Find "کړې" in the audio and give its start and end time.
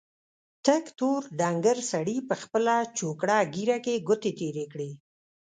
4.73-4.91